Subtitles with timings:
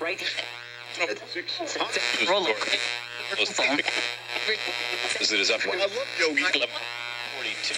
[0.00, 0.22] right?
[2.28, 2.56] Roll it.
[5.20, 5.60] As it is up.
[5.66, 6.42] I love Yogi.
[6.42, 7.74] 42.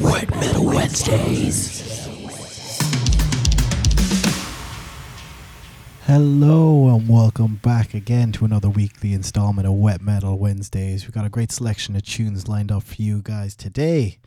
[0.00, 1.77] Wet Metal Wednesdays.
[6.08, 11.04] Hello and welcome back again to another weekly installment of Wet Metal Wednesdays.
[11.04, 14.18] We've got a great selection of tunes lined up for you guys today.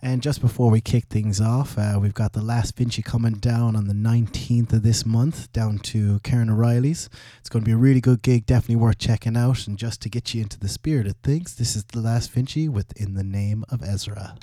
[0.00, 3.76] And just before we kick things off, uh, we've got the last Vinci coming down
[3.76, 7.10] on the 19th of this month down to Karen O'Reilly's.
[7.40, 9.66] It's going to be a really good gig, definitely worth checking out.
[9.66, 12.70] And just to get you into the spirit of things, this is the last Vinci
[12.70, 14.34] with In the Name of Ezra.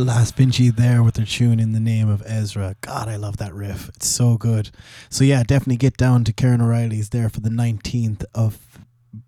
[0.00, 2.74] The last Vinci there with their tune in the name of Ezra.
[2.80, 3.90] God, I love that riff.
[3.90, 4.70] It's so good.
[5.10, 8.78] So yeah, definitely get down to Karen O'Reilly's there for the 19th of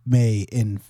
[0.06, 0.80] May in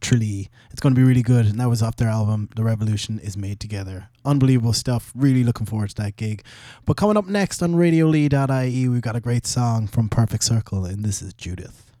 [0.00, 0.50] Tralee.
[0.70, 1.46] It's going to be really good.
[1.46, 4.08] And that was off their album, The Revolution is Made Together.
[4.24, 5.10] Unbelievable stuff.
[5.16, 6.44] Really looking forward to that gig.
[6.84, 11.04] But coming up next on radiolee.ie, we've got a great song from Perfect Circle, and
[11.04, 11.93] this is Judith.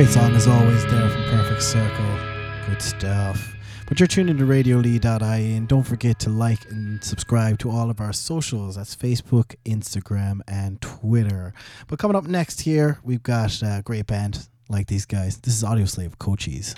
[0.00, 2.18] Great song as always there from Perfect Circle.
[2.66, 3.54] Good stuff.
[3.86, 8.00] But you're tuned into radiolee.ie and don't forget to like and subscribe to all of
[8.00, 8.76] our socials.
[8.76, 11.52] That's Facebook, Instagram, and Twitter.
[11.86, 15.36] But coming up next here, we've got a great band like these guys.
[15.36, 16.74] This is Audio Slave Cochise.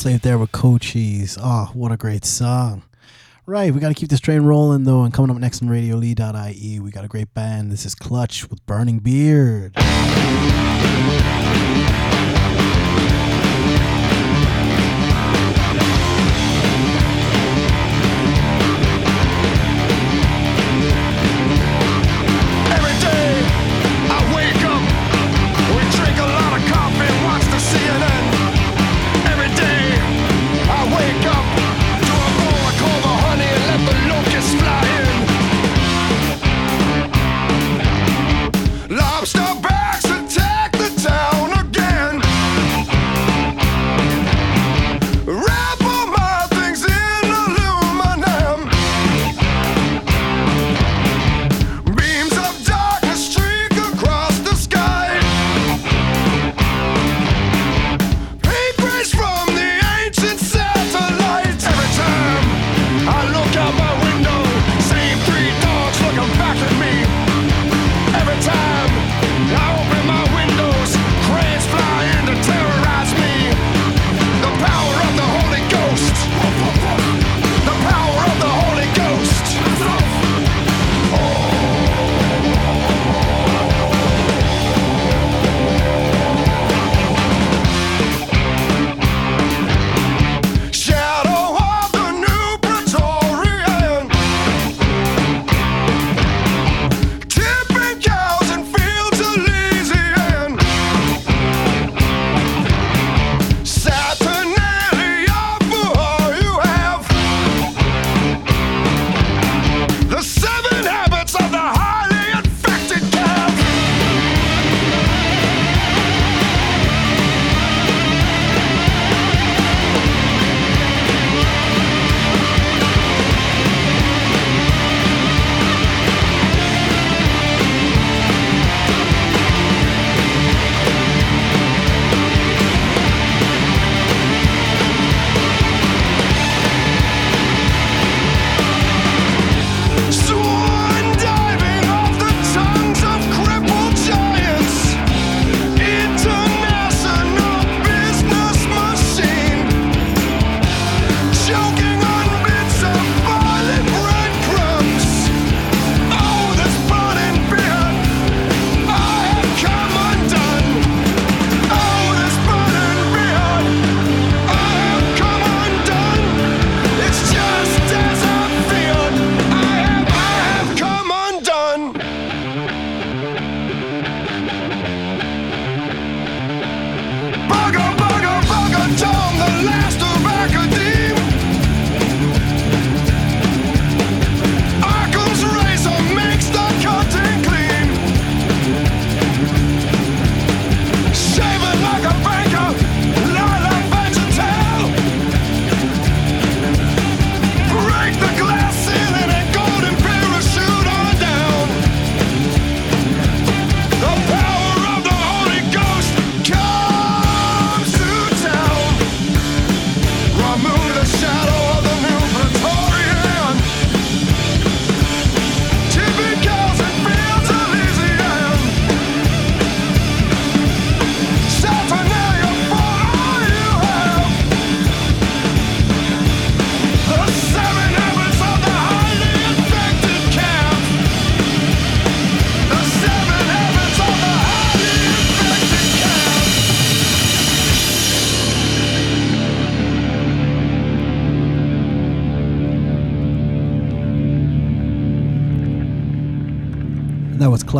[0.00, 0.80] Slave there with Cold
[1.42, 2.84] Oh, what a great song.
[3.44, 6.80] Right, we got to keep this train rolling though, and coming up next on RadioLee.ie,
[6.80, 7.70] we got a great band.
[7.70, 9.74] This is Clutch with Burning Beard.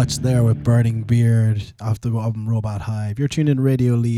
[0.00, 3.18] Clutch there with Burning Beard off the album Robot Hive.
[3.18, 3.60] You're tuned in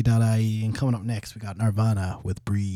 [0.04, 2.71] to Ie and coming up next, we got Nirvana with Breed.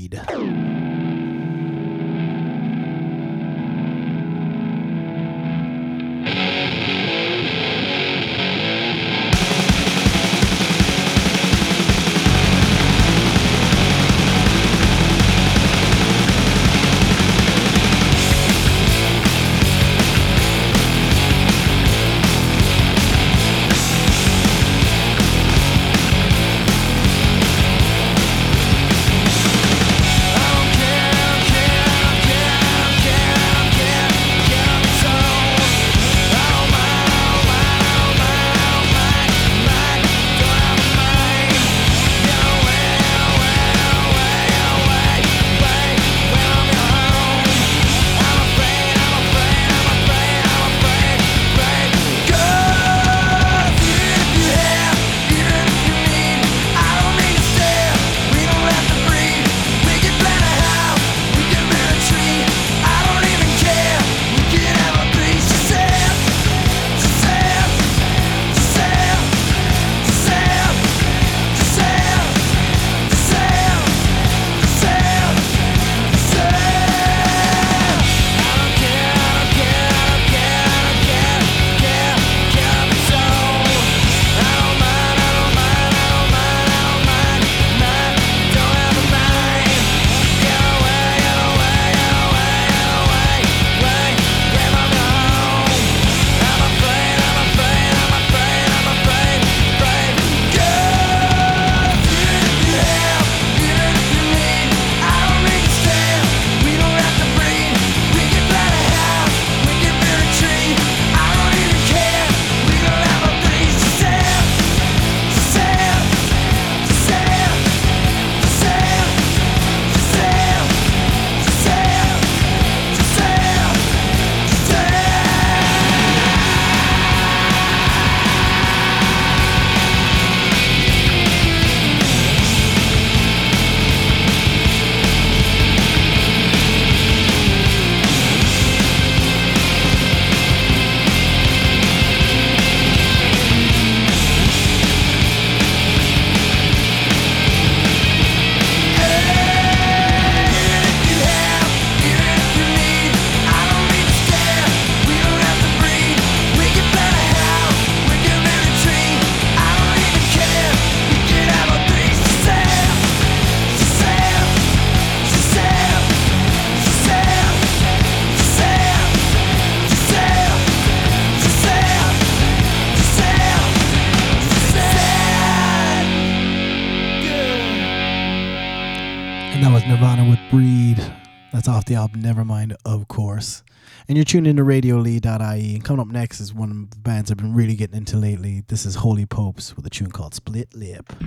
[184.16, 185.74] And you're tuned into radiolee.ie.
[185.74, 188.62] And coming up next is one of the bands I've been really getting into lately.
[188.66, 191.06] This is Holy Popes with a tune called Split Lip.
[191.08, 191.26] Can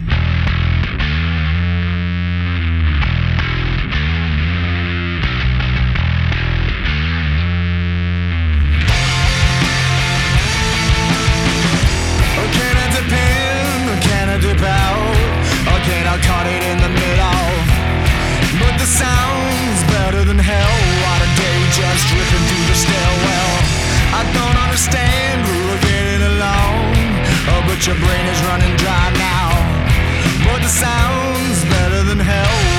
[13.86, 15.15] I can I dip out?
[15.69, 16.79] Or can I cut it in
[27.80, 29.52] But your brain is running dry now.
[30.44, 32.79] But the sound's better than hell.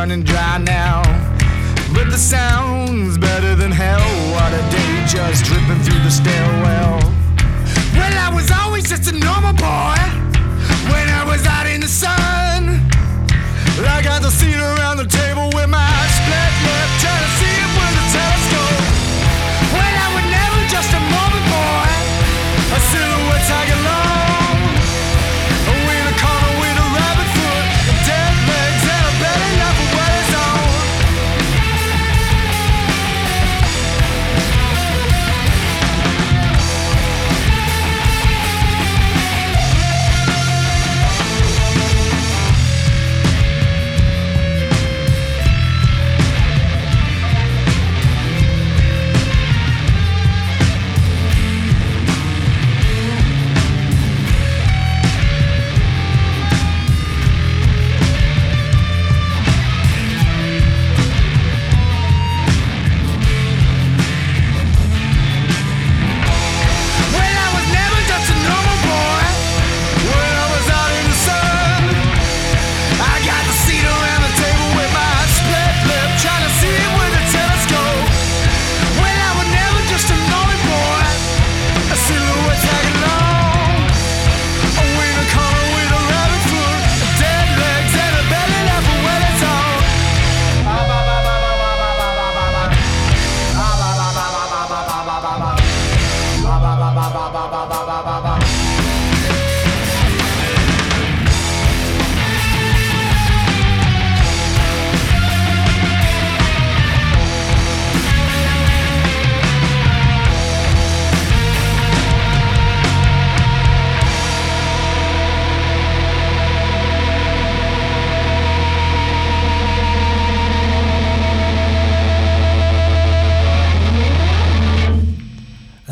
[0.00, 1.02] Running dry now.
[1.92, 4.08] But the sound's better than hell.
[4.32, 6.96] What a day just dripping through the stairwell.
[7.98, 10.00] Well, I was always just a normal boy
[10.92, 12.80] when I was out in the sun.
[13.94, 17.39] I got the seat around the table with my split lip, trying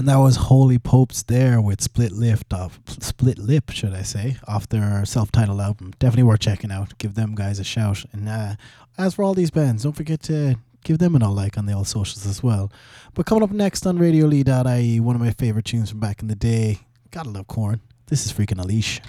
[0.08, 4.68] that was Holy Popes there with Split Lift off Split Lip, should I say, off
[4.68, 5.92] their self-titled album.
[5.98, 6.96] Definitely worth checking out.
[6.98, 8.04] Give them guys a shout.
[8.12, 8.54] And uh,
[8.96, 11.72] as for all these bands, don't forget to give them an all like on the
[11.72, 12.72] old socials as well.
[13.14, 16.28] But coming up next on Radio RadioLee.ie, one of my favorite tunes from back in
[16.28, 16.80] the day.
[17.10, 17.80] Gotta love Korn.
[18.06, 19.00] This is Freak On A Leash.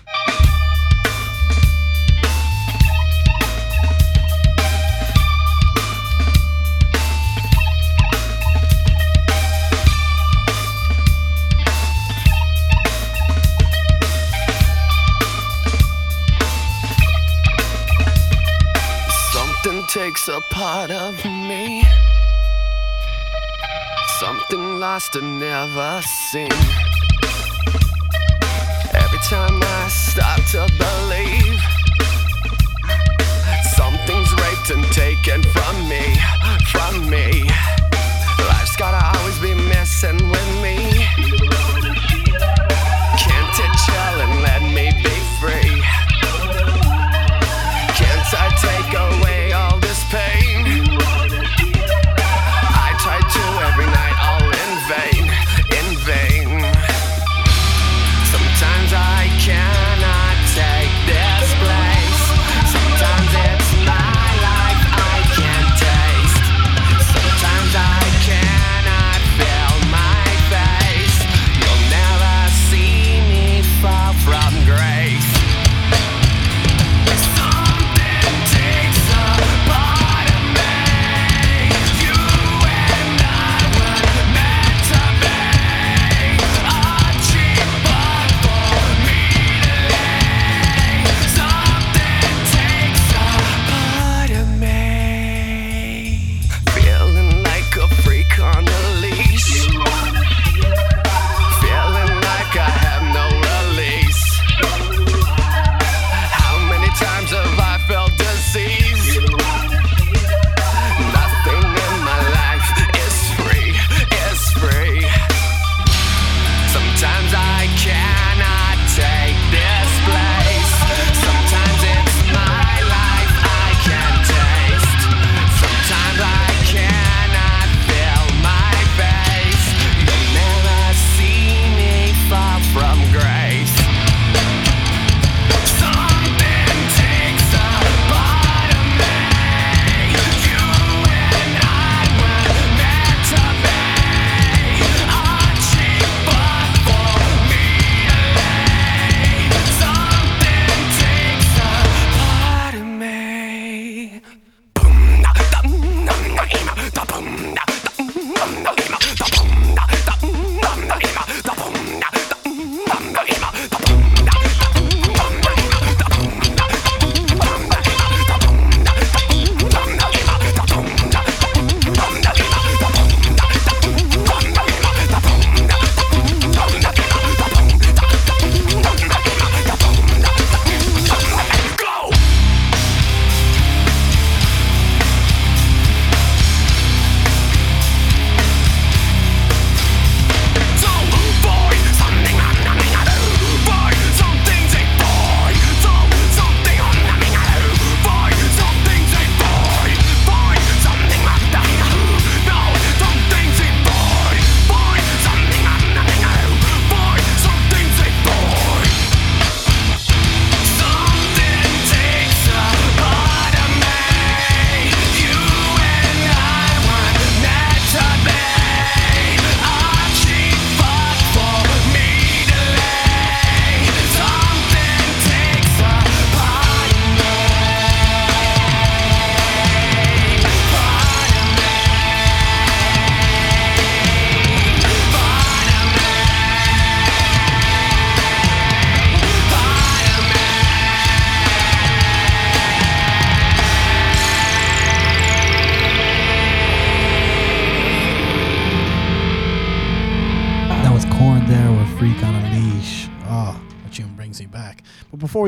[19.94, 21.84] Takes a part of me.
[24.20, 26.52] Something lost and never seen.
[28.94, 31.60] Every time I start to believe
[33.76, 36.20] something's raped and taken from me,
[36.72, 37.50] from me.
[38.48, 41.59] Life's gotta always be messing with me.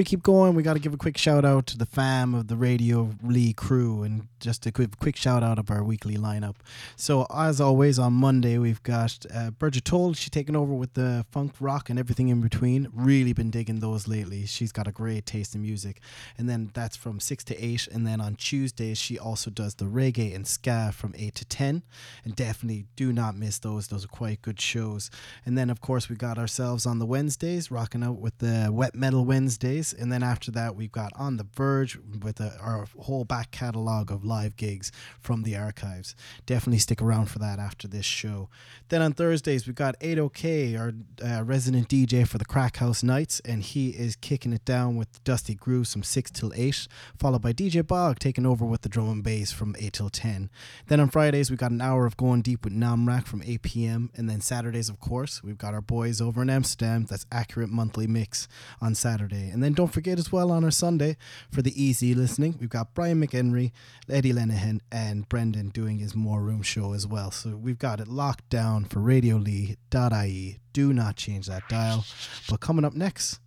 [0.02, 2.48] We keep going, we got to give a quick shout out to the fam of
[2.48, 6.56] the Radio Lee crew and just a quick, quick shout out of our weekly lineup.
[6.96, 10.14] So, as always, on Monday, we've got uh, Bridget Toll.
[10.14, 12.90] She's taken over with the funk rock and everything in between.
[12.94, 14.46] Really been digging those lately.
[14.46, 16.02] She's got a great taste in music.
[16.38, 17.88] And then that's from 6 to 8.
[17.88, 21.84] And then on Tuesdays, she also does the reggae and ska from 8 to 10.
[22.26, 23.88] And definitely do not miss those.
[23.88, 25.12] Those are quite good shows.
[25.46, 28.96] And then, of course, we got ourselves on the Wednesdays, rocking out with the Wet
[28.96, 29.94] Metal Wednesdays.
[29.94, 34.12] And then after that, we've got On the Verge with a, our whole back catalogue
[34.12, 36.16] of live gigs from the archives.
[36.46, 38.50] Definitely stick around for that after this show.
[38.88, 43.42] Then on Thursdays, we've got 8OK, our uh, resident DJ for the Crack House Nights,
[43.44, 47.52] and he is kicking it down with Dusty Grooves from 6 till 8, followed by
[47.52, 50.50] DJ Bog taking over with the drum and bass from 8 till 10.
[50.88, 54.10] Then on Fridays, we've got an hour of going deep with Namrak from 8 p.m.
[54.16, 57.06] And then Saturdays, of course, we've got our boys over in Amsterdam.
[57.10, 58.48] That's Accurate Monthly Mix
[58.80, 59.50] on Saturday.
[59.50, 61.18] And then don't forget as well on our Sunday
[61.52, 63.72] for the easy listening, we've got Brian McHenry,
[64.22, 67.32] Eddie Lenehan, and Brendan doing his More Room show as well.
[67.32, 70.60] So we've got it locked down for radiolee.ie.
[70.74, 72.06] Do not change that dial.
[72.48, 73.40] But coming up next,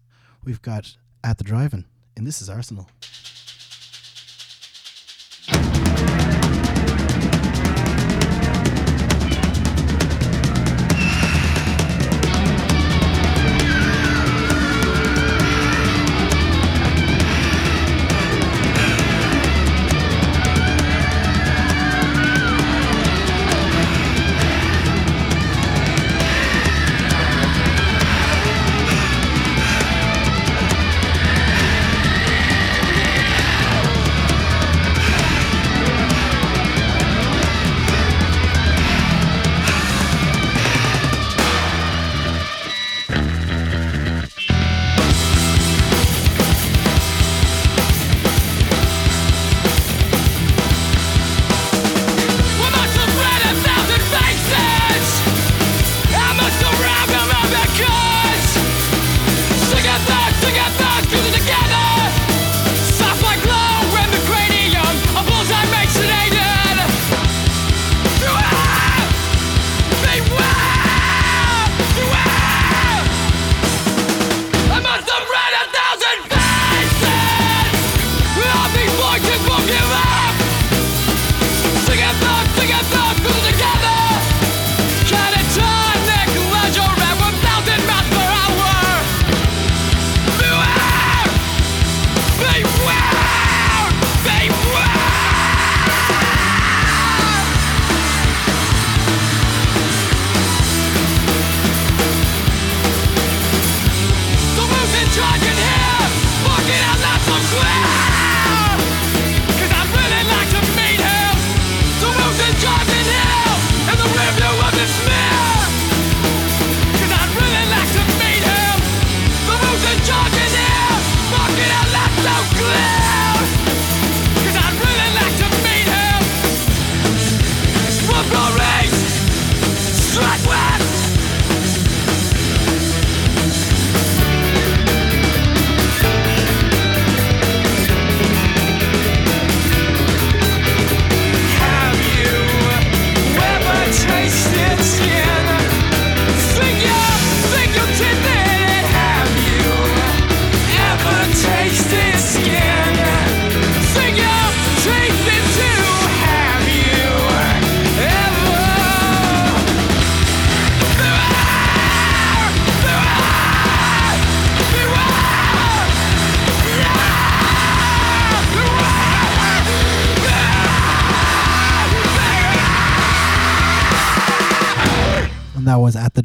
[0.42, 1.84] we've got At the Drive-In,
[2.16, 2.90] and this is Arsenal.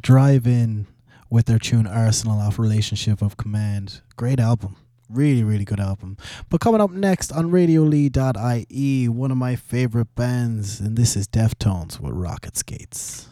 [0.10, 0.88] The drive-in
[1.30, 4.02] with their tune Arsenal off Relationship of Command.
[4.16, 4.76] Great album.
[5.08, 6.18] Really, really good album.
[6.50, 12.00] But coming up next on radiolee.ie, one of my favorite bands, and this is Deftones
[12.00, 13.28] with Rocket Skates.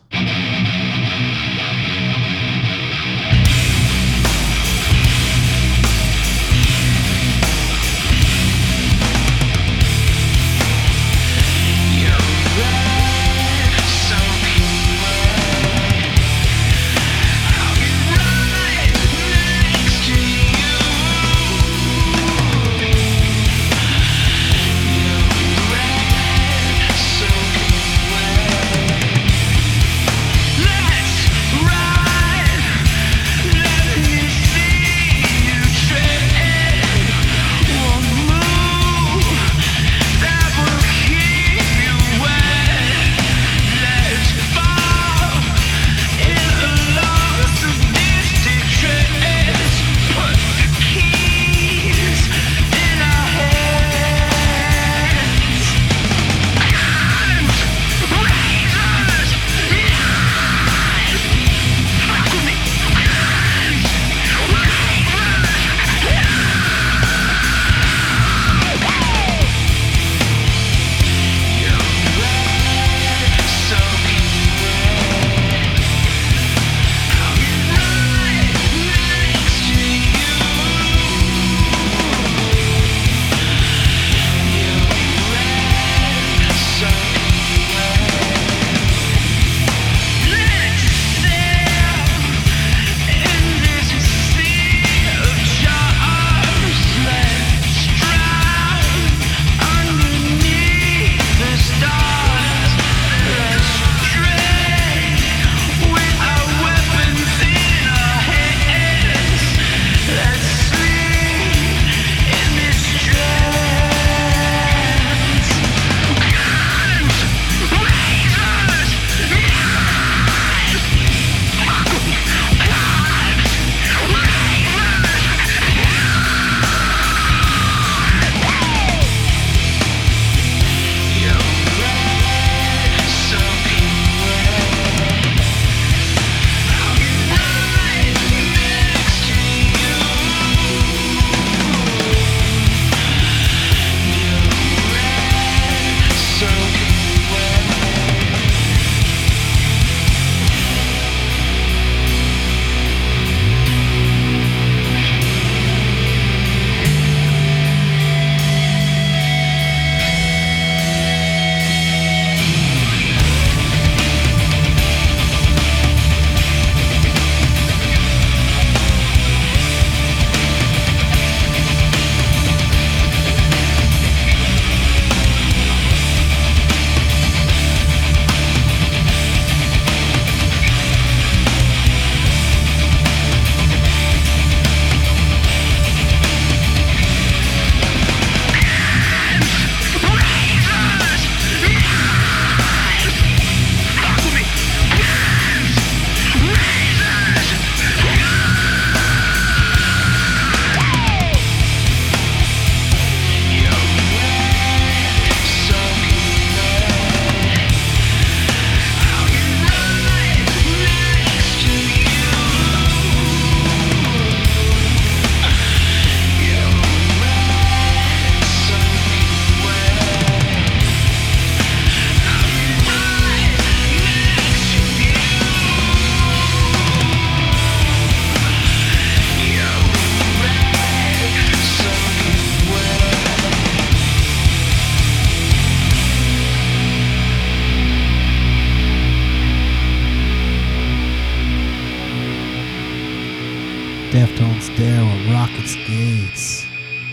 [245.75, 246.65] Gates.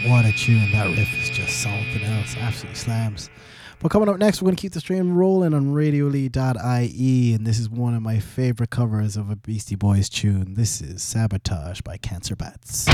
[0.07, 0.71] What a tune.
[0.73, 2.37] That riff is just something else.
[2.37, 3.31] Absolutely slams.
[3.81, 7.35] But coming up next, we're going to keep the stream rolling on radiolee.ie.
[7.35, 10.55] And this is one of my favorite covers of a Beastie Boys tune.
[10.55, 12.87] This is Sabotage by Cancer Bats.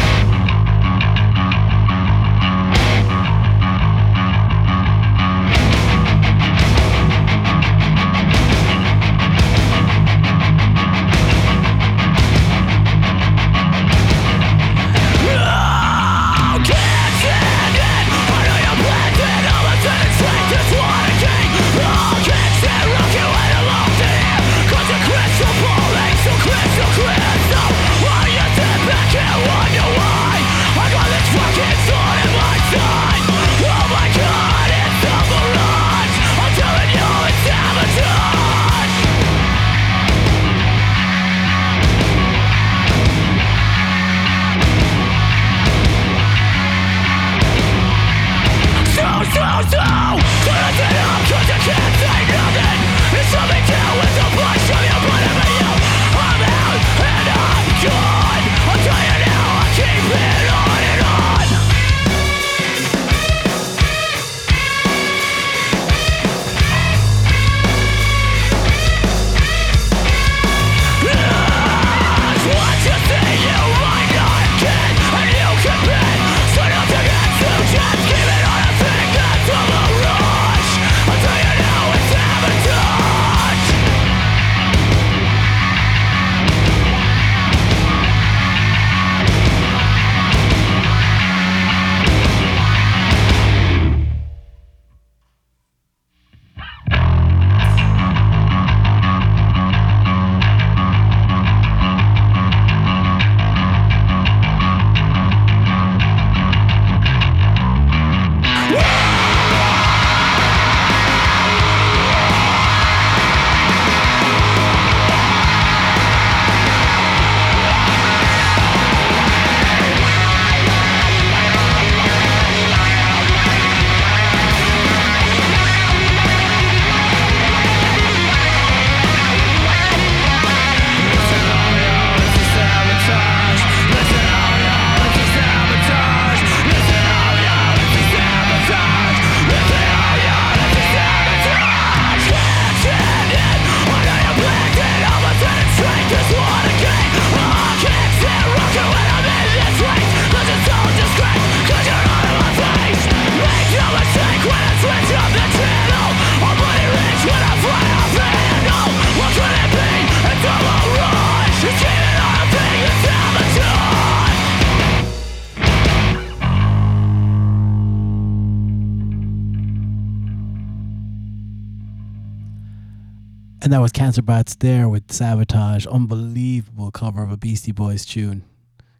[174.10, 175.86] Cancer Bats there with Sabotage.
[175.86, 178.42] Unbelievable cover of a Beastie Boys tune.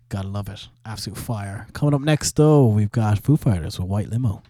[0.08, 0.68] Gotta love it.
[0.86, 1.66] Absolute fire.
[1.72, 4.44] Coming up next, though, we've got Foo Fighters with White Limo.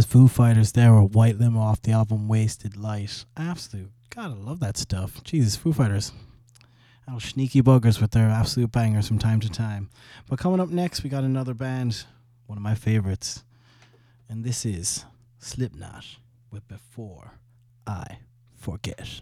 [0.00, 3.26] was Foo Fighters there with White Limo off the album Wasted Light.
[3.36, 3.90] Absolute.
[4.08, 5.22] God, I love that stuff.
[5.24, 6.12] Jesus, Foo Fighters.
[7.06, 9.90] Little sneaky buggers with their absolute bangers from time to time.
[10.26, 12.06] But coming up next, we got another band,
[12.46, 13.44] one of my favorites.
[14.26, 15.04] And this is
[15.38, 16.06] Slipknot
[16.50, 17.32] with Before
[17.86, 18.20] I
[18.56, 19.20] Forget.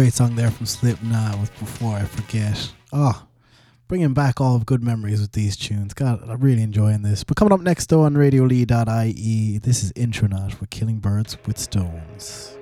[0.00, 2.72] Great song there from Slipknot with Before I Forget.
[2.90, 3.26] Oh,
[3.86, 5.92] bringing back all of good memories with these tunes.
[5.92, 7.22] God, I'm really enjoying this.
[7.22, 10.58] But coming up next, though, on radiolee.ie, this is Intronaut.
[10.58, 12.56] We're killing birds with stones.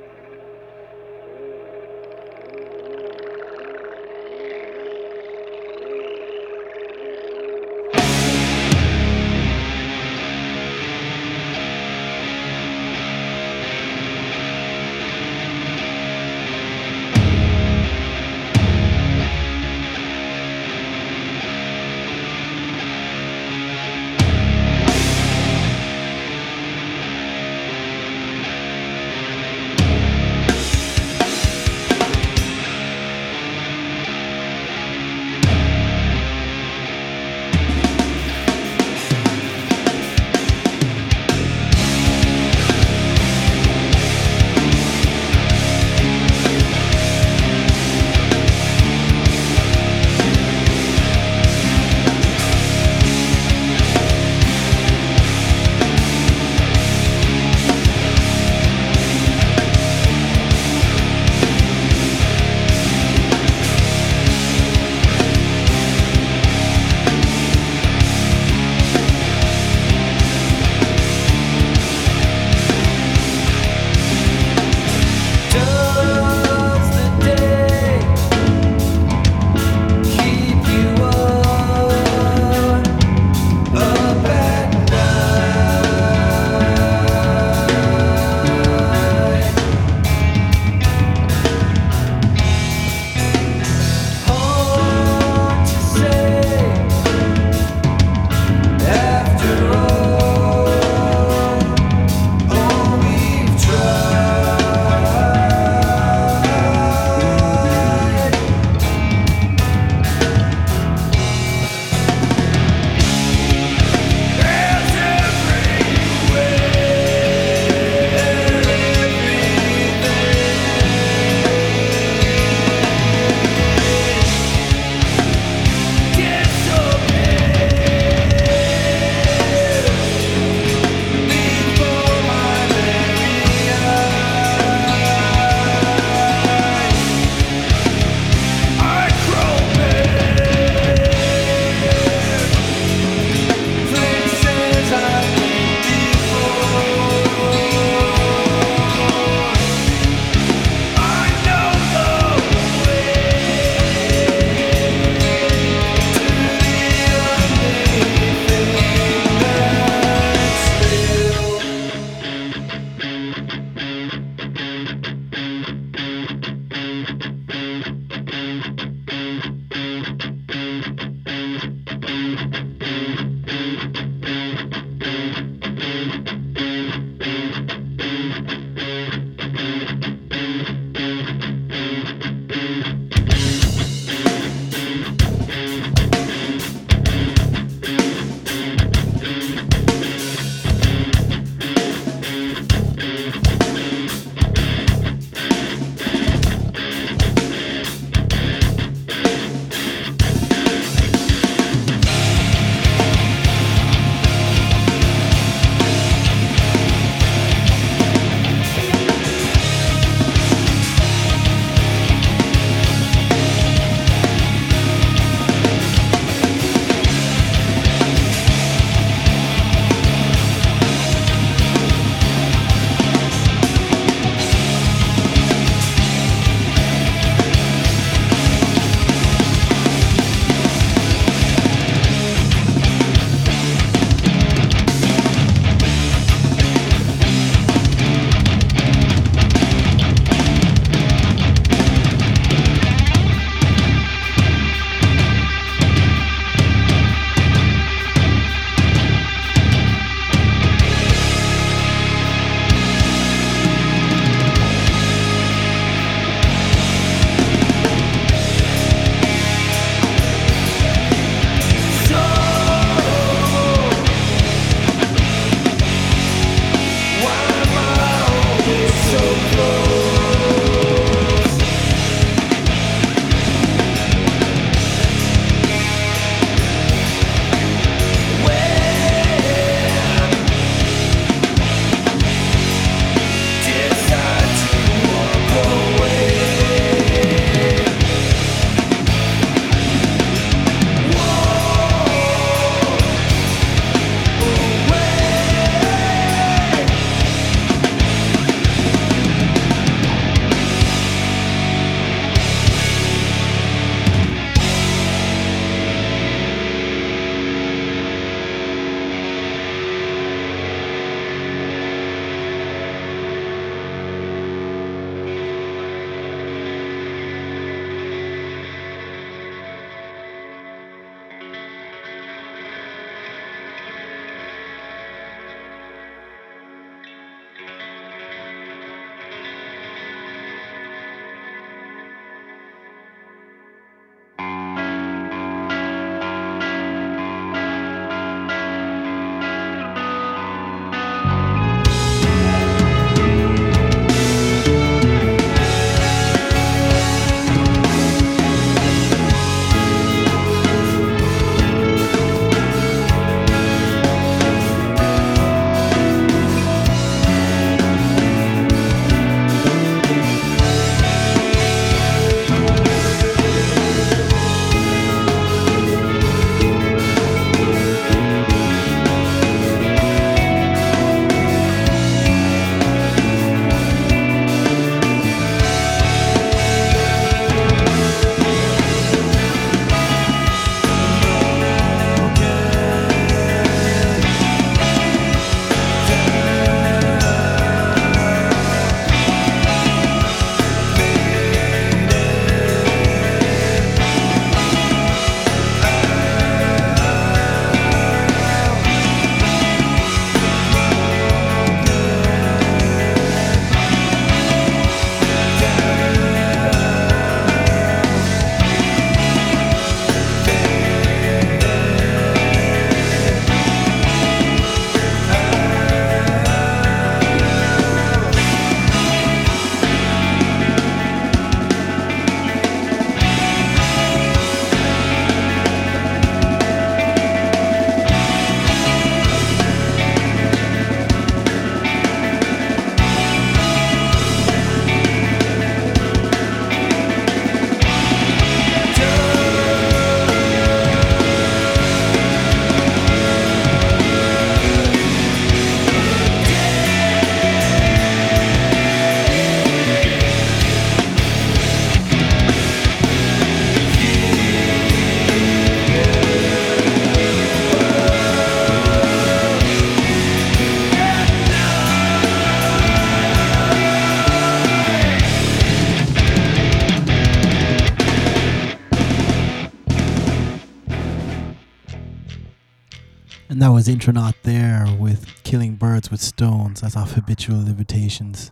[473.78, 476.80] Was Intronaut there with Killing Birds with Stones.
[476.80, 478.50] That's off Habitual Levitations.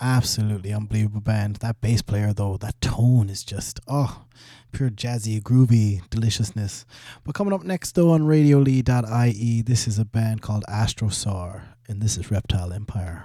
[0.00, 1.56] Absolutely unbelievable band.
[1.56, 4.26] That bass player, though, that tone is just, oh,
[4.70, 6.86] pure jazzy, groovy deliciousness.
[7.24, 12.16] But coming up next, though, on radiolee.ie, this is a band called Astrosaur, and this
[12.16, 13.24] is Reptile Empire.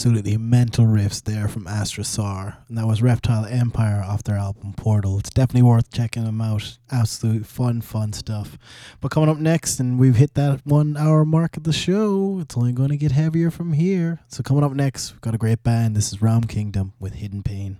[0.00, 5.18] Absolutely mental riffs there from Astrosaur, and that was Reptile Empire off their album Portal.
[5.18, 6.78] It's definitely worth checking them out.
[6.90, 8.56] Absolute fun, fun stuff.
[9.02, 12.38] But coming up next, and we've hit that one hour mark of the show.
[12.40, 14.20] It's only going to get heavier from here.
[14.28, 15.94] So coming up next, we've got a great band.
[15.94, 17.76] This is Raum Kingdom with Hidden Pain.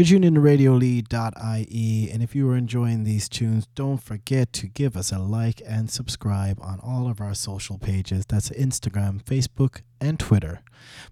[0.00, 4.66] You're tuned in to RadioLead.ie, and if you are enjoying these tunes, don't forget to
[4.66, 8.24] give us a like and subscribe on all of our social pages.
[8.24, 10.62] That's Instagram, Facebook, and Twitter.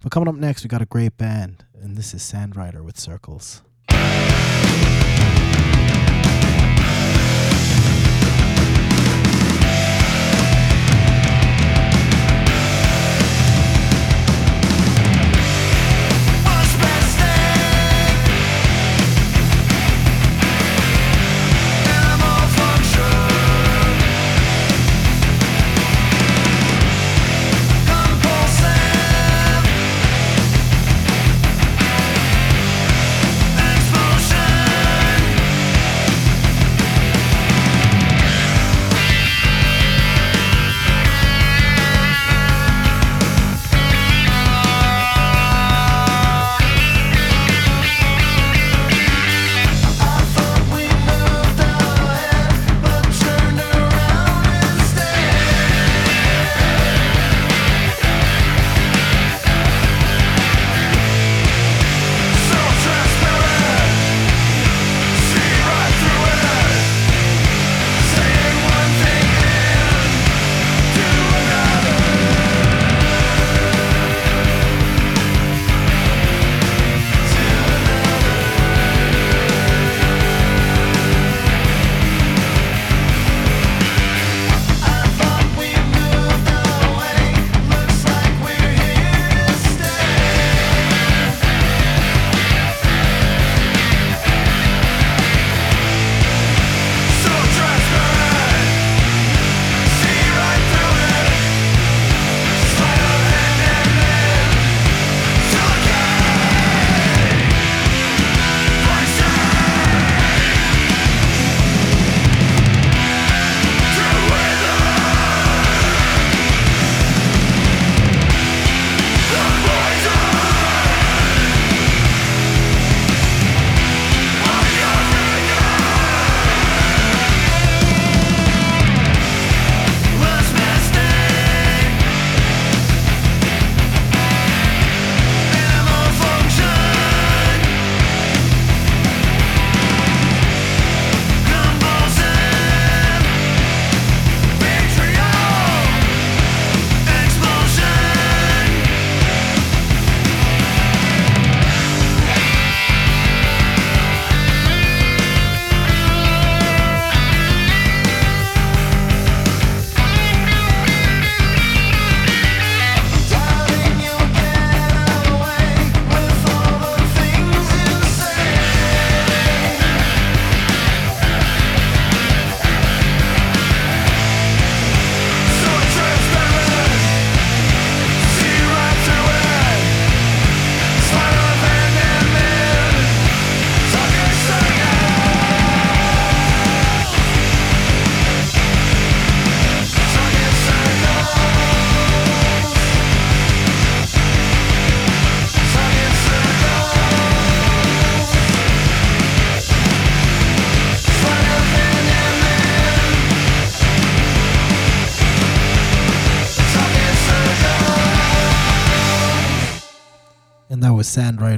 [0.01, 3.61] But coming up next, we got a great band, and this is Sandrider with Circles.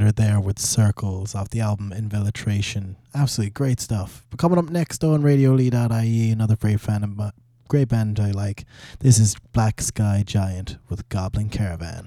[0.01, 2.97] Sandrider there with Circles off the album Enveletration.
[3.15, 4.25] Absolutely great stuff.
[4.31, 7.33] But coming up next on RadioLee.ie, another great fan of my,
[7.69, 8.65] great band I like.
[9.01, 12.05] This is Black Sky Giant with Goblin Caravan.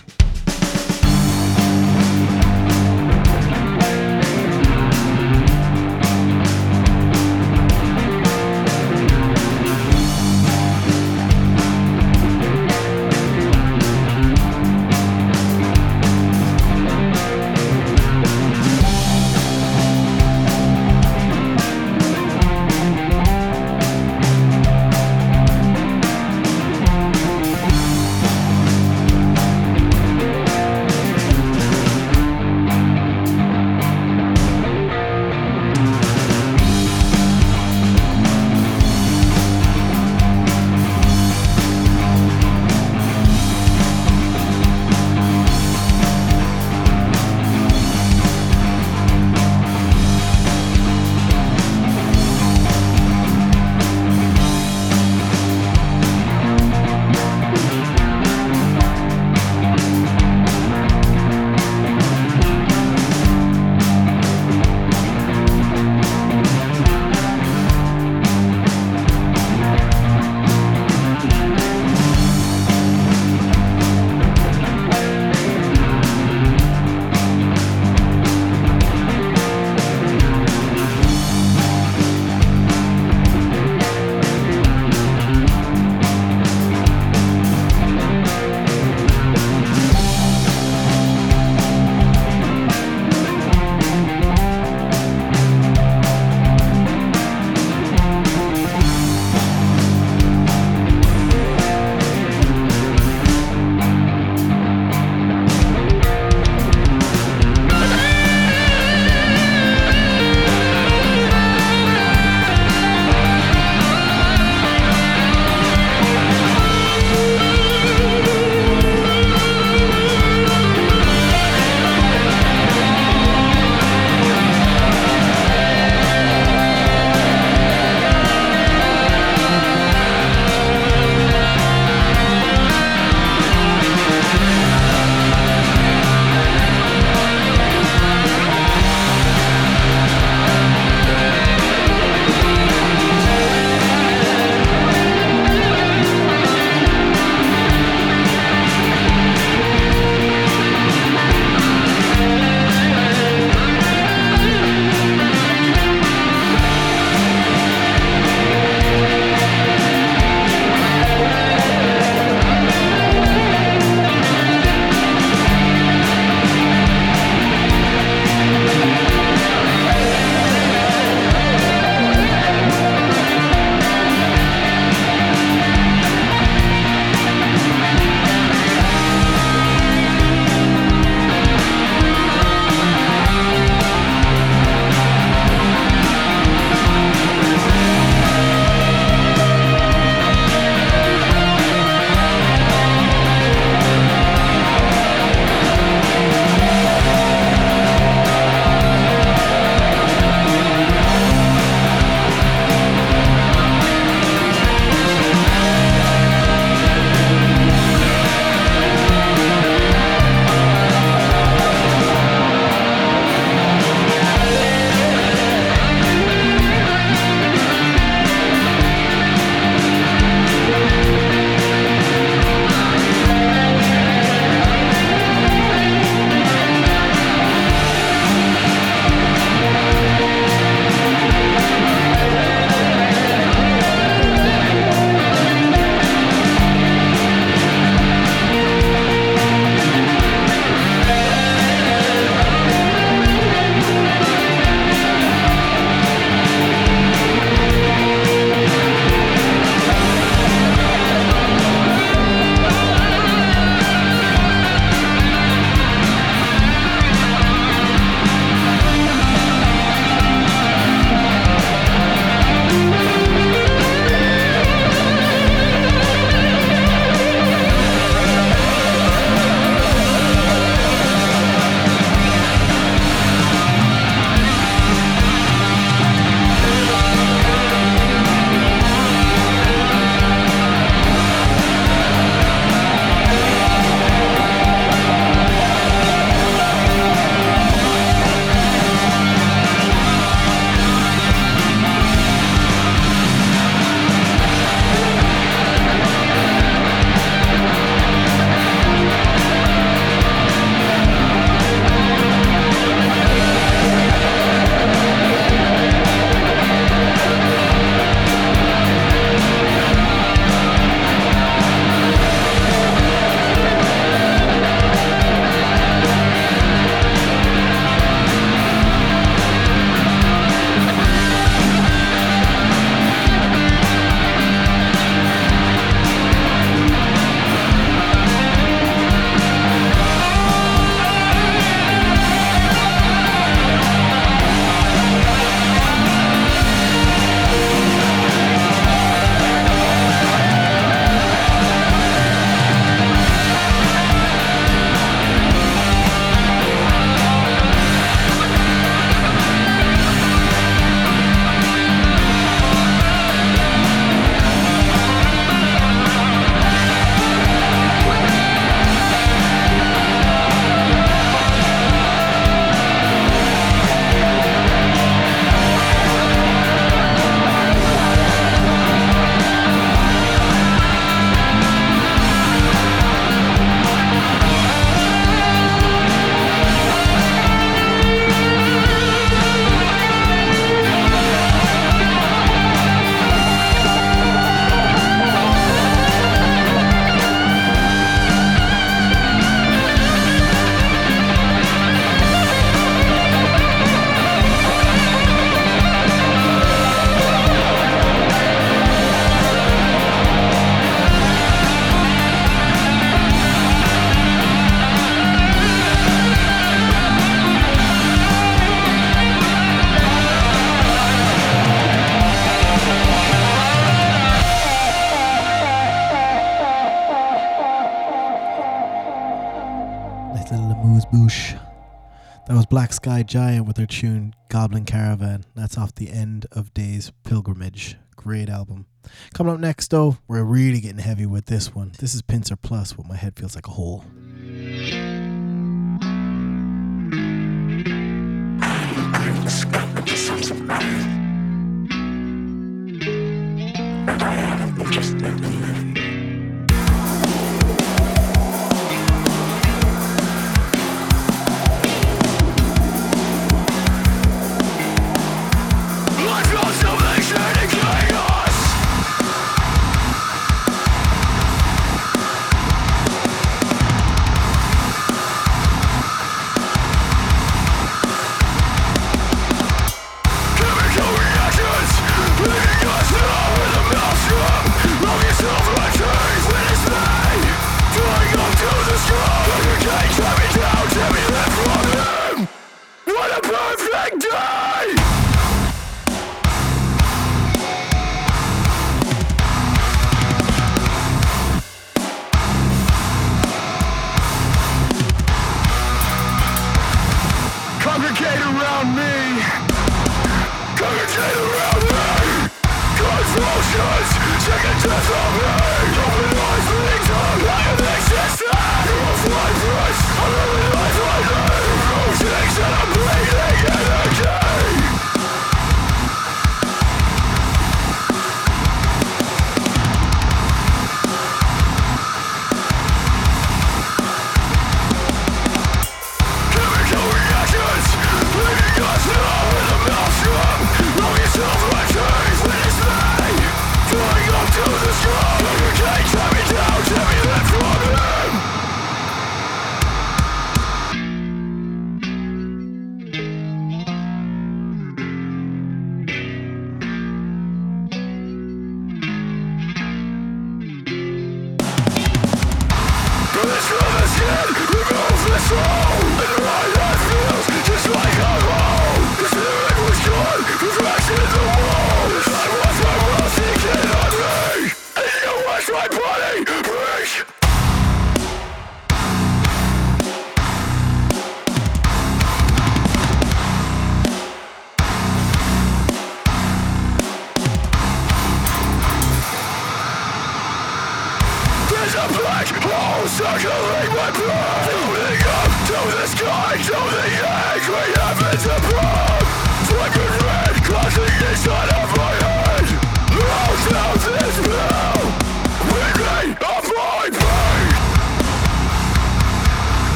[422.73, 425.45] Black Sky Giant with their tune Goblin Caravan.
[425.53, 427.97] That's off the End of Days Pilgrimage.
[428.15, 428.87] Great album.
[429.35, 431.91] Coming up next, though, we're really getting heavy with this one.
[431.99, 434.03] This is Pincer Plus, what my head feels like a hole.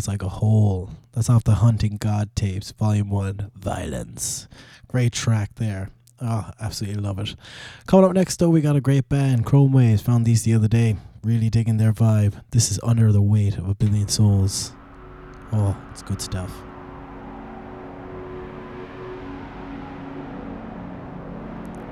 [0.00, 0.88] feels like a hole.
[1.12, 4.48] That's off the Hunting God tapes, Volume 1, Violence.
[4.88, 5.90] Great track there.
[6.22, 7.36] Oh, absolutely love it.
[7.86, 10.00] Coming up next, though, we got a great band, Chrome Waves.
[10.00, 10.96] Found these the other day.
[11.22, 12.42] Really digging their vibe.
[12.50, 14.72] This is Under the Weight of a Billion Souls.
[15.52, 16.50] Oh, it's good stuff.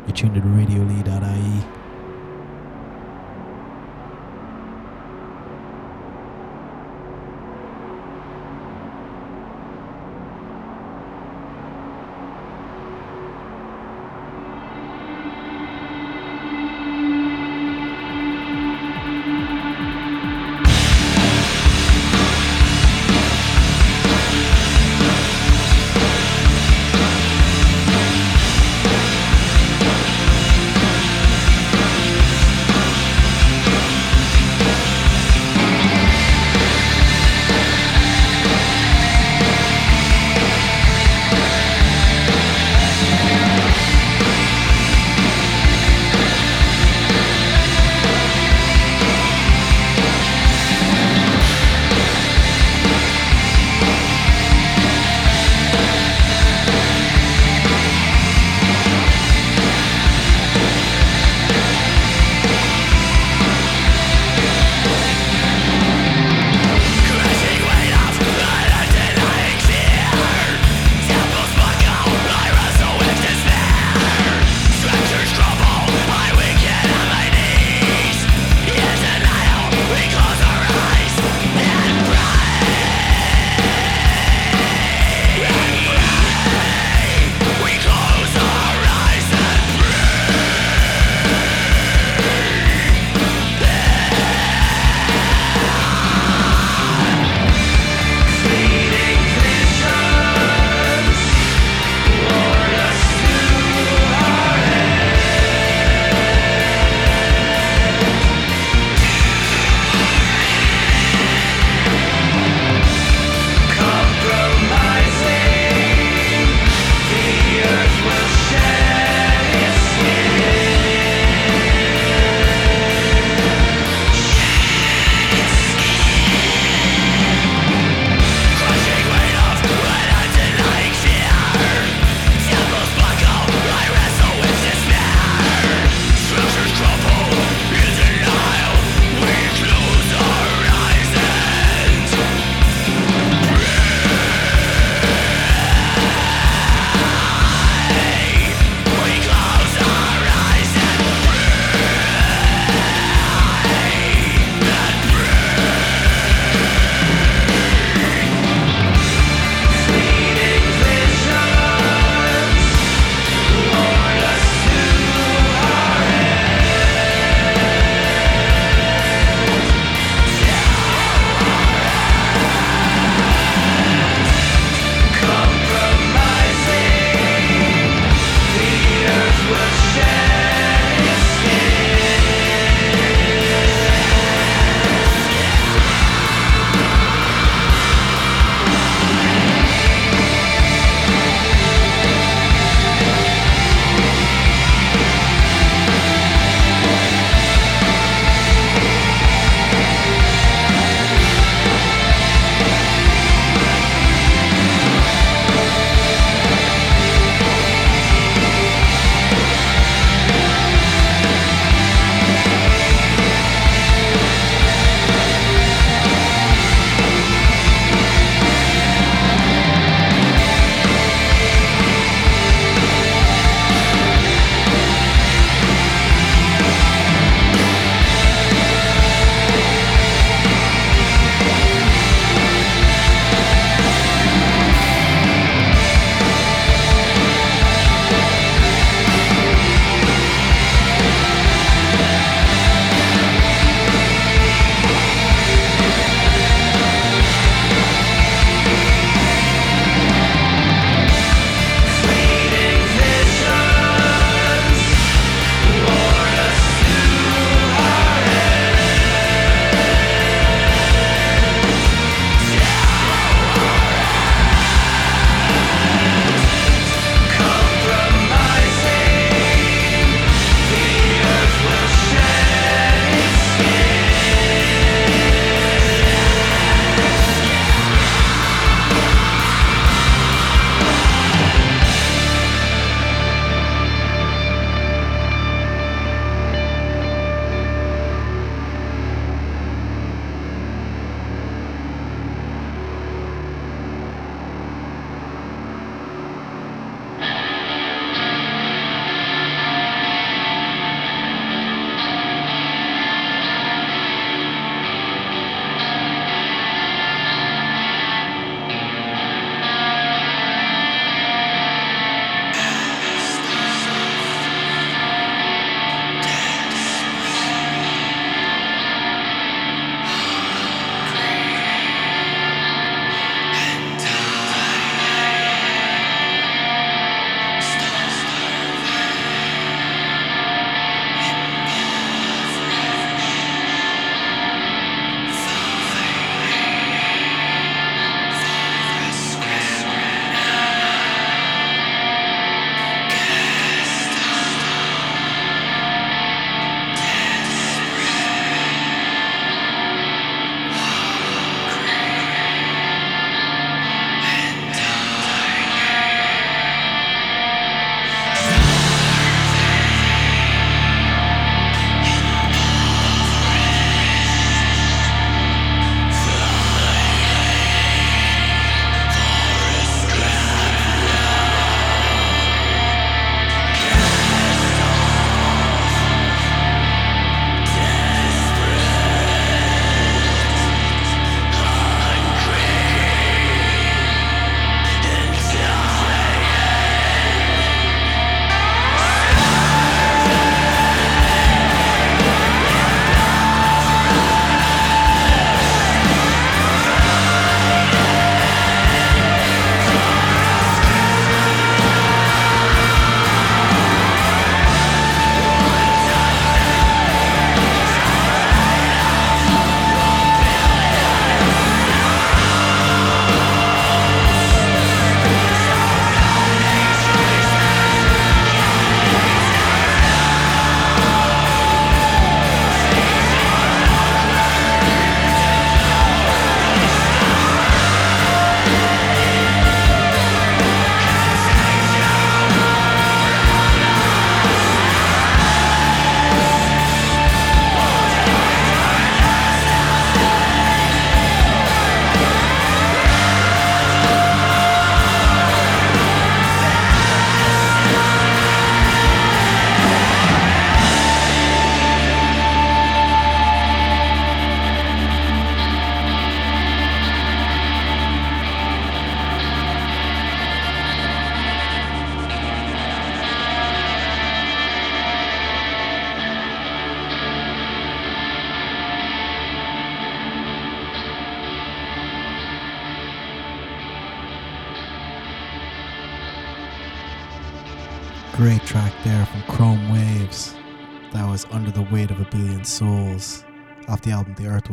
[0.06, 1.77] You're tuned to radiole.ie.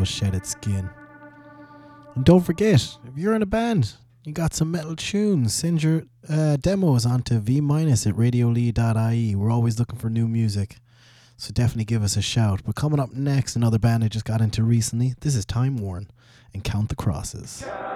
[0.06, 0.90] Shed Its Skin.
[2.15, 6.03] And don't forget, if you're in a band, you got some metal tunes, send your
[6.30, 9.36] uh, demos onto v minus at radiolee.ie.
[9.36, 10.77] We're always looking for new music.
[11.38, 12.61] So definitely give us a shout.
[12.65, 15.15] But coming up next, another band I just got into recently.
[15.19, 16.10] This is Timeworn
[16.53, 17.65] and Count the Crosses.
[17.65, 17.95] Break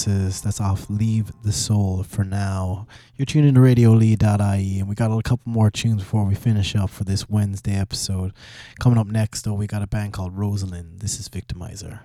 [0.00, 0.40] Crosses.
[0.40, 2.86] That's off Leave the Soul for now.
[3.16, 6.88] You're tuned into RadioLee.ie, and we got a couple more tunes before we finish up
[6.88, 8.32] for this Wednesday episode.
[8.78, 11.00] Coming up next, though, we got a band called Roselyn.
[11.00, 12.00] This is Victimizer.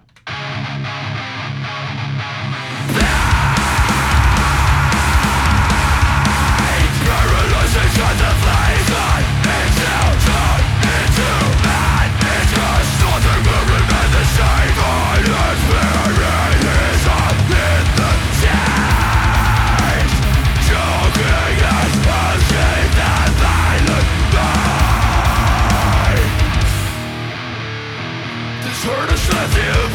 [28.86, 29.95] Turn us left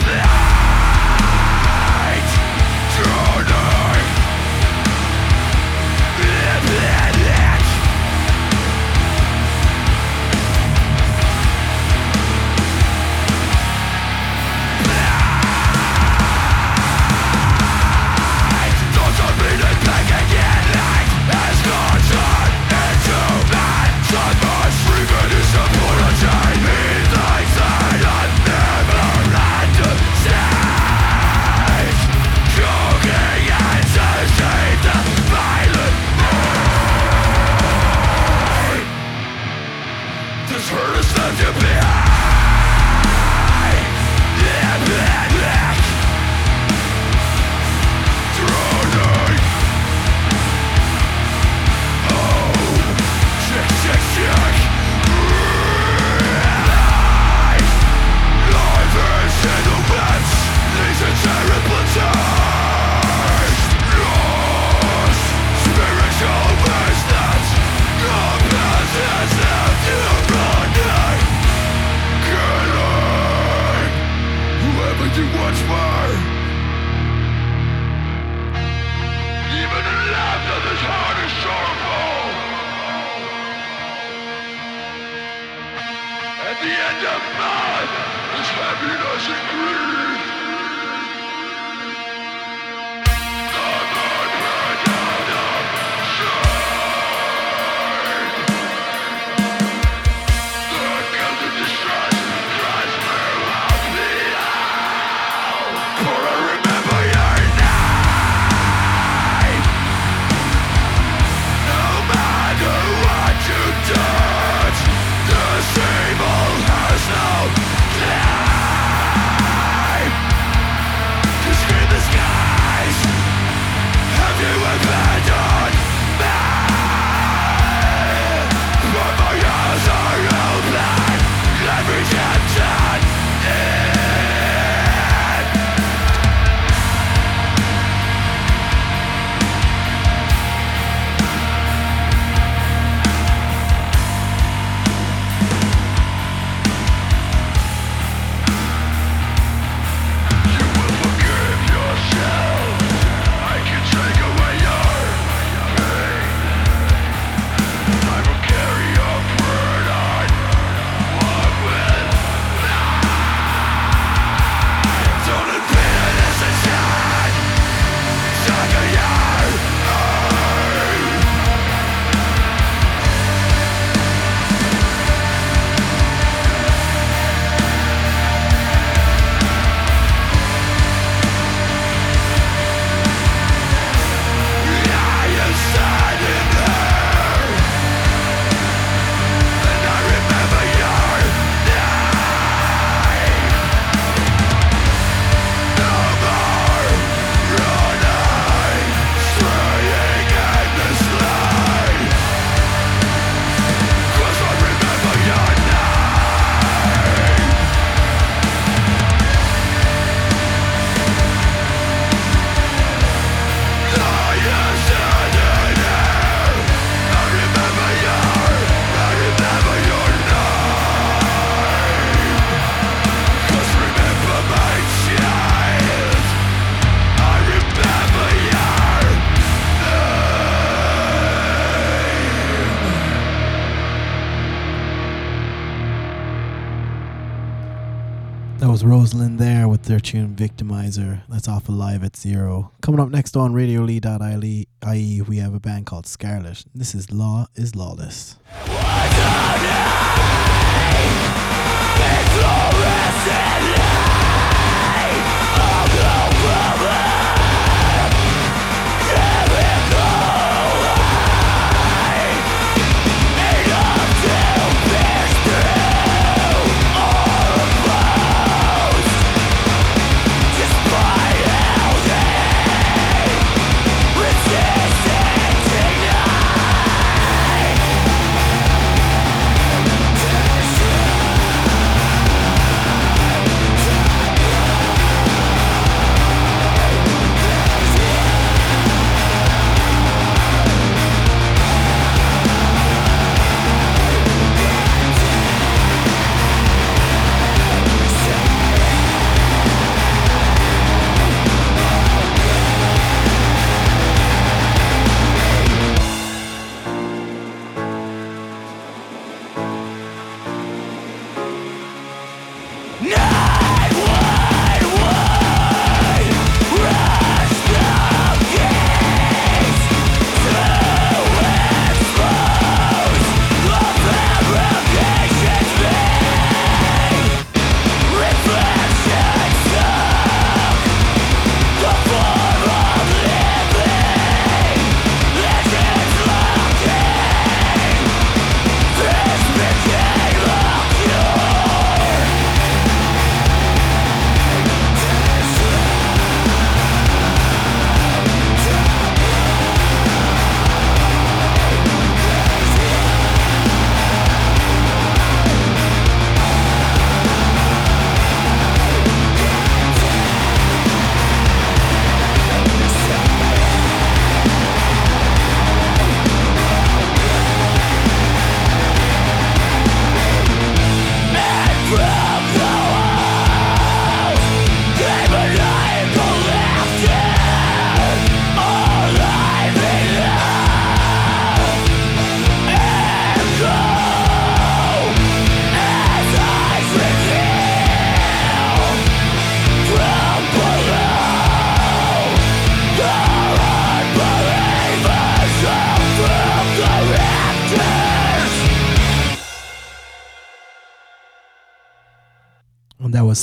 [240.10, 241.22] tune Victimizer.
[241.28, 242.72] That's off Alive at Zero.
[242.82, 246.64] Coming up next on Radio RadioLee.ie, we have a band called Scarlet.
[246.74, 248.34] This is Law is Lawless.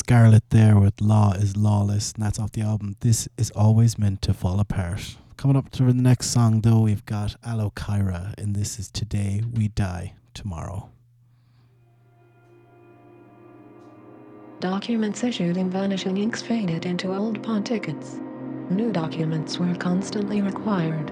[0.08, 4.22] Scarlet there with Law is Lawless, and that's off the album This Is Always Meant
[4.22, 5.18] to Fall Apart.
[5.36, 9.68] Coming up to the next song, though, we've got Allochiria, and this is Today We
[9.68, 10.90] Die Tomorrow.
[14.62, 18.18] Documents issued in vanishing inks faded into old pawn tickets.
[18.70, 21.12] New documents were constantly required.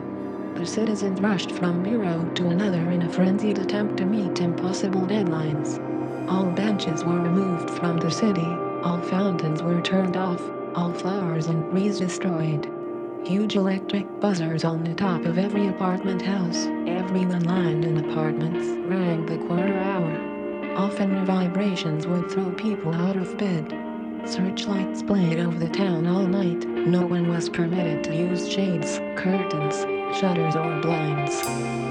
[0.55, 5.81] The citizens rushed from bureau to another in a frenzied attempt to meet impossible deadlines.
[6.29, 8.47] All benches were removed from the city,
[8.85, 10.41] all fountains were turned off,
[10.75, 12.71] all flowers and trees destroyed.
[13.25, 19.25] Huge electric buzzers on the top of every apartment house, everyone lined in apartments, rang
[19.25, 20.77] the quarter hour.
[20.77, 23.73] Often the vibrations would throw people out of bed.
[24.23, 26.67] Searchlights played over the town all night.
[26.67, 29.77] No one was permitted to use shades, curtains,
[30.15, 31.84] shutters, or blinds.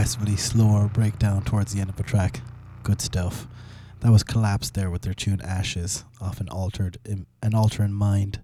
[0.00, 2.40] Progressively slower breakdown towards the end of a track.
[2.84, 3.46] Good stuff.
[4.00, 7.92] That was Kollapsed there with their tune Ashes off an altered Im- an altar in
[7.92, 8.40] mind.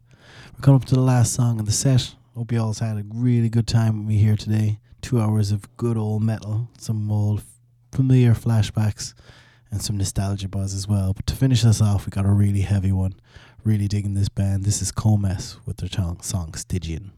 [0.53, 2.15] We're coming up to the last song of the set.
[2.35, 4.81] Hope you all had a really good time with me here today.
[5.01, 7.43] Two hours of good old metal, some old
[7.91, 9.15] familiar flashbacks,
[9.70, 11.15] and some nostalgia buzz as well.
[11.15, 13.15] But to finish us off, we got a really heavy one.
[13.65, 14.65] Really digging this band.
[14.65, 15.89] This is COMESS with their
[16.20, 17.12] song Stygian.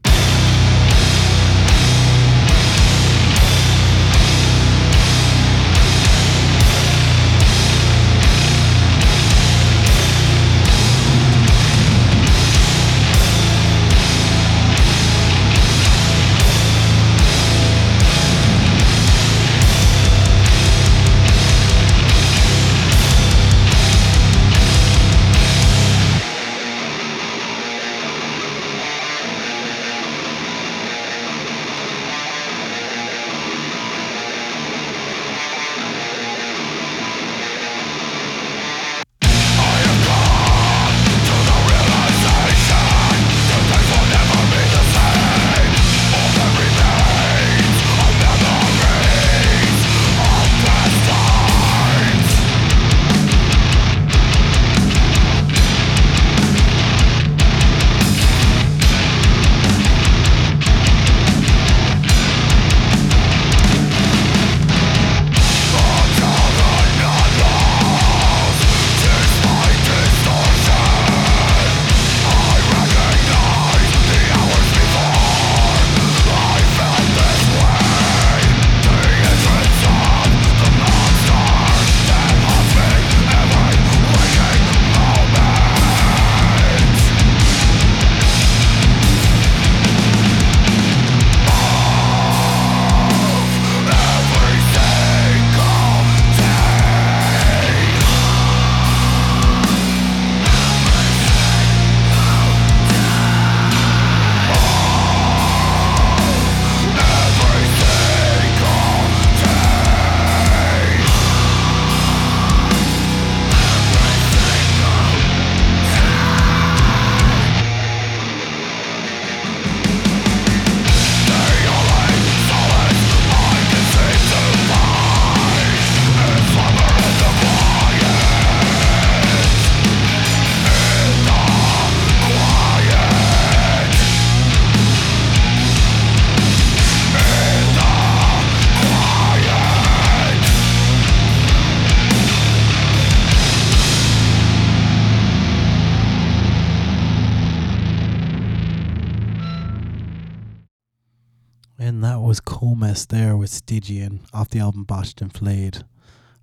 [154.51, 155.85] The album Botched and Flailed.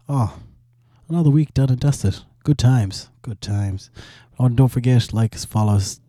[0.09, 0.39] Oh,
[1.09, 2.19] another week done and dusted.
[2.45, 3.09] Good times.
[3.23, 3.91] Good times.
[4.39, 6.01] Oh, and don't forget, like us, follow us,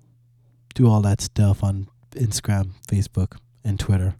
[0.75, 4.15] do all that stuff on Instagram, Facebook, and Twitter.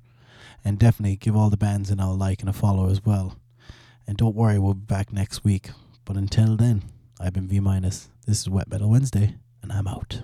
[0.66, 3.38] And definitely give all the bands and a like and a follow as well.
[4.08, 5.70] And don't worry, we'll be back next week.
[6.04, 6.84] But until then,
[7.20, 8.10] I've been V minus.
[8.26, 10.22] This is Wet Metal Wednesday, and I'm out.